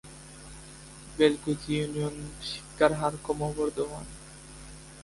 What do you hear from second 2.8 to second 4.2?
হার ক্রমবর্ধমান।